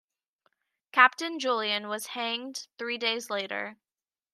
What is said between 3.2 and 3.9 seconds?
later.